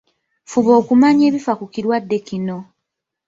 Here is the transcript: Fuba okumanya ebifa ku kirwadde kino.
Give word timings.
Fuba 0.51 0.71
okumanya 0.81 1.23
ebifa 1.29 1.53
ku 1.59 1.65
kirwadde 1.73 2.17
kino. 2.27 2.57